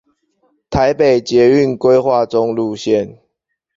[0.71, 3.19] 台北捷運規劃中路線